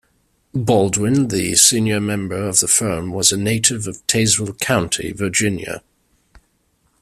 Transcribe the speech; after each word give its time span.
Baldwin, 0.55 1.27
the 1.27 1.53
senior 1.53 1.99
member 2.01 2.47
of 2.49 2.59
the 2.59 2.67
firm, 2.67 3.11
was 3.11 3.31
a 3.31 3.37
native 3.37 3.85
of 3.85 4.03
Tazewell 4.07 4.57
County, 4.59 5.11
Virginia. 5.11 5.83